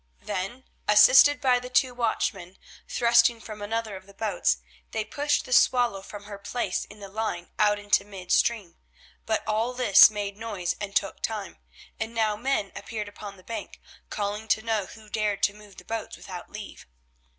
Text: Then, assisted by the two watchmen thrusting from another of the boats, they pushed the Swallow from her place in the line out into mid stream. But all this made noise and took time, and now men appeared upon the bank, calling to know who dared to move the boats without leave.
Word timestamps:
Then, 0.23 0.63
assisted 0.87 1.39
by 1.39 1.59
the 1.59 1.69
two 1.69 1.93
watchmen 1.93 2.57
thrusting 2.87 3.39
from 3.39 3.61
another 3.61 3.95
of 3.95 4.07
the 4.07 4.15
boats, 4.15 4.57
they 4.89 5.05
pushed 5.05 5.45
the 5.45 5.53
Swallow 5.53 6.01
from 6.01 6.23
her 6.23 6.39
place 6.39 6.85
in 6.85 6.99
the 6.99 7.07
line 7.07 7.51
out 7.59 7.77
into 7.77 8.03
mid 8.03 8.31
stream. 8.31 8.77
But 9.27 9.47
all 9.47 9.73
this 9.75 10.09
made 10.09 10.37
noise 10.37 10.75
and 10.81 10.95
took 10.95 11.21
time, 11.21 11.59
and 11.99 12.15
now 12.15 12.35
men 12.35 12.71
appeared 12.75 13.09
upon 13.09 13.37
the 13.37 13.43
bank, 13.43 13.79
calling 14.09 14.47
to 14.47 14.63
know 14.63 14.87
who 14.87 15.07
dared 15.07 15.43
to 15.43 15.53
move 15.53 15.77
the 15.77 15.85
boats 15.85 16.17
without 16.17 16.49
leave. 16.49 16.87